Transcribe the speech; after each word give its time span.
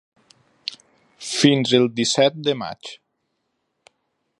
Fins 1.33 1.75
al 1.81 1.87
disset 2.01 2.43
de 2.49 2.59
maig. 2.65 2.95